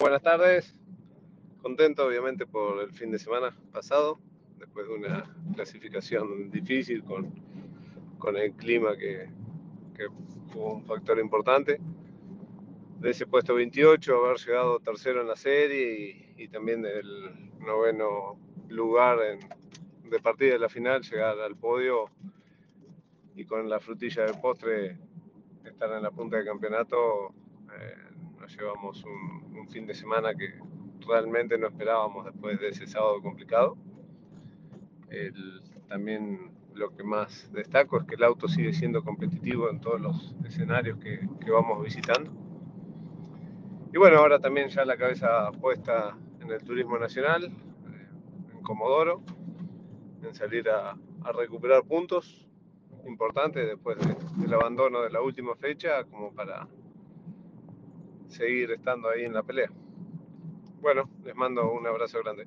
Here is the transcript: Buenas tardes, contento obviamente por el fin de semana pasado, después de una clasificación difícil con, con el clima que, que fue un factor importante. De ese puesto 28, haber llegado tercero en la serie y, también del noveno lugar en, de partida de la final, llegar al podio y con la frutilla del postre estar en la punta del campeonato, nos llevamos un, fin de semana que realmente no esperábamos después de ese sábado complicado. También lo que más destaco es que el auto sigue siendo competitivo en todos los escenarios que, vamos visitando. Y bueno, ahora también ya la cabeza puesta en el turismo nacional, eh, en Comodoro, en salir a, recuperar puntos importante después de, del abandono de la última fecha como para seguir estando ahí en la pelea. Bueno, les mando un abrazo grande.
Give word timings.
Buenas 0.00 0.22
tardes, 0.22 0.74
contento 1.60 2.06
obviamente 2.06 2.46
por 2.46 2.82
el 2.82 2.90
fin 2.90 3.10
de 3.10 3.18
semana 3.18 3.54
pasado, 3.70 4.18
después 4.56 4.88
de 4.88 4.94
una 4.94 5.24
clasificación 5.54 6.50
difícil 6.50 7.04
con, 7.04 7.30
con 8.18 8.38
el 8.38 8.54
clima 8.54 8.96
que, 8.96 9.28
que 9.94 10.06
fue 10.50 10.62
un 10.62 10.86
factor 10.86 11.18
importante. 11.18 11.78
De 12.98 13.10
ese 13.10 13.26
puesto 13.26 13.54
28, 13.54 14.24
haber 14.24 14.38
llegado 14.38 14.80
tercero 14.80 15.20
en 15.20 15.28
la 15.28 15.36
serie 15.36 16.32
y, 16.34 16.48
también 16.48 16.80
del 16.80 17.50
noveno 17.58 18.38
lugar 18.70 19.18
en, 19.22 19.40
de 20.08 20.18
partida 20.18 20.54
de 20.54 20.60
la 20.60 20.70
final, 20.70 21.02
llegar 21.02 21.38
al 21.40 21.56
podio 21.56 22.06
y 23.36 23.44
con 23.44 23.68
la 23.68 23.78
frutilla 23.78 24.24
del 24.24 24.40
postre 24.40 24.96
estar 25.62 25.92
en 25.92 26.02
la 26.02 26.10
punta 26.10 26.38
del 26.38 26.46
campeonato, 26.46 27.34
nos 28.40 28.56
llevamos 28.56 29.04
un, 29.04 29.68
fin 29.68 29.86
de 29.86 29.94
semana 29.94 30.34
que 30.34 30.54
realmente 31.06 31.56
no 31.56 31.68
esperábamos 31.68 32.24
después 32.24 32.58
de 32.58 32.70
ese 32.70 32.86
sábado 32.88 33.22
complicado. 33.22 33.76
También 35.88 36.50
lo 36.74 36.96
que 36.96 37.04
más 37.04 37.50
destaco 37.52 37.98
es 37.98 38.06
que 38.06 38.14
el 38.16 38.24
auto 38.24 38.48
sigue 38.48 38.72
siendo 38.72 39.04
competitivo 39.04 39.70
en 39.70 39.80
todos 39.80 40.00
los 40.00 40.34
escenarios 40.44 40.98
que, 40.98 41.20
vamos 41.50 41.84
visitando. 41.84 42.32
Y 43.92 43.98
bueno, 43.98 44.18
ahora 44.18 44.38
también 44.40 44.68
ya 44.68 44.84
la 44.84 44.96
cabeza 44.96 45.50
puesta 45.60 46.16
en 46.40 46.50
el 46.50 46.62
turismo 46.64 46.98
nacional, 46.98 47.44
eh, 47.44 48.08
en 48.52 48.62
Comodoro, 48.62 49.22
en 50.22 50.34
salir 50.34 50.68
a, 50.68 50.96
recuperar 51.32 51.84
puntos 51.84 52.46
importante 53.06 53.60
después 53.64 53.98
de, 53.98 54.16
del 54.36 54.54
abandono 54.54 55.02
de 55.02 55.10
la 55.10 55.20
última 55.20 55.54
fecha 55.54 56.04
como 56.04 56.32
para 56.32 56.66
seguir 58.30 58.70
estando 58.72 59.10
ahí 59.10 59.24
en 59.24 59.34
la 59.34 59.42
pelea. 59.42 59.70
Bueno, 60.80 61.10
les 61.24 61.34
mando 61.34 61.70
un 61.72 61.86
abrazo 61.86 62.20
grande. 62.20 62.46